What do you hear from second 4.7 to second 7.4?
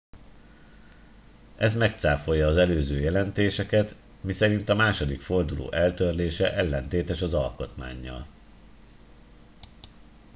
második forduló eltörlése ellentétes az